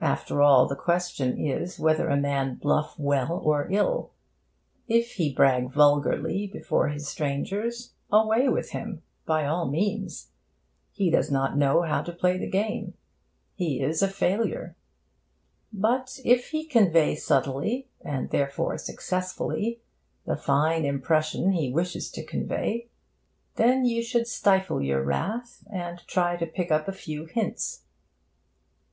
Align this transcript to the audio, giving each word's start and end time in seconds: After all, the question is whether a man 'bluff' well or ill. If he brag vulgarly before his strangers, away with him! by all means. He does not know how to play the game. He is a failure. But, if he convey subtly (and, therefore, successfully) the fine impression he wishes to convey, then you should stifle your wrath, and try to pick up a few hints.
After 0.00 0.40
all, 0.40 0.68
the 0.68 0.76
question 0.76 1.36
is 1.36 1.80
whether 1.80 2.06
a 2.06 2.16
man 2.16 2.54
'bluff' 2.62 2.94
well 2.96 3.42
or 3.44 3.66
ill. 3.72 4.12
If 4.86 5.14
he 5.14 5.34
brag 5.34 5.68
vulgarly 5.72 6.46
before 6.46 6.90
his 6.90 7.08
strangers, 7.08 7.92
away 8.08 8.48
with 8.48 8.70
him! 8.70 9.02
by 9.26 9.44
all 9.46 9.66
means. 9.68 10.30
He 10.92 11.10
does 11.10 11.28
not 11.28 11.58
know 11.58 11.82
how 11.82 12.02
to 12.04 12.12
play 12.12 12.38
the 12.38 12.48
game. 12.48 12.94
He 13.56 13.80
is 13.82 14.00
a 14.00 14.06
failure. 14.06 14.76
But, 15.72 16.20
if 16.24 16.50
he 16.50 16.66
convey 16.66 17.16
subtly 17.16 17.88
(and, 18.00 18.30
therefore, 18.30 18.78
successfully) 18.78 19.80
the 20.24 20.36
fine 20.36 20.84
impression 20.84 21.50
he 21.50 21.72
wishes 21.72 22.12
to 22.12 22.24
convey, 22.24 22.90
then 23.56 23.84
you 23.84 24.04
should 24.04 24.28
stifle 24.28 24.80
your 24.80 25.02
wrath, 25.02 25.64
and 25.68 25.98
try 26.06 26.36
to 26.36 26.46
pick 26.46 26.70
up 26.70 26.86
a 26.86 26.92
few 26.92 27.24
hints. 27.24 27.82